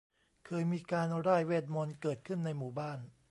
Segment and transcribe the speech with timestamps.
[0.45, 2.99] เคยมีการร่ายเวทมนตร์เกิดขึ้นในหมู่บ้าน